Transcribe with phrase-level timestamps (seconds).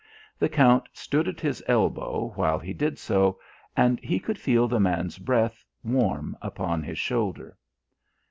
[0.39, 3.37] The Count stood at his elbow while he did so,
[3.77, 7.55] and he could feel the man's breath warm upon his shoulder.